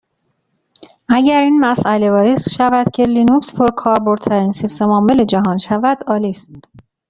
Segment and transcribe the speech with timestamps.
[1.09, 6.51] اگر این مساله باعث شود که لینوکس پرکاربردترین سیستم عامل جهان شود، عالی است.